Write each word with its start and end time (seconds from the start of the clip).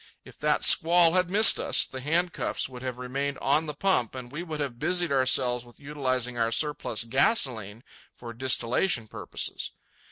If 0.25 0.39
that 0.39 0.63
squall 0.65 1.13
had 1.13 1.29
missed 1.29 1.59
us, 1.59 1.85
the 1.85 2.01
handcuffs 2.01 2.67
would 2.67 2.81
have 2.81 2.97
remained 2.97 3.37
on 3.37 3.67
the 3.67 3.75
pump, 3.75 4.15
and 4.15 4.31
we 4.31 4.41
would 4.41 4.59
have 4.59 4.79
busied 4.79 5.11
ourselves 5.11 5.63
with 5.63 5.79
utilizing 5.79 6.39
our 6.39 6.51
surplus 6.51 7.03
gasolene 7.03 7.83
for 8.15 8.33
distillation 8.33 9.07
purposes. 9.07 9.73